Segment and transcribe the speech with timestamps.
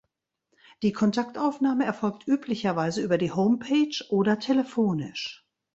[0.81, 5.45] Die Kontaktaufnahme erfolgt üblicherweise über die Homepage oder telefonisch.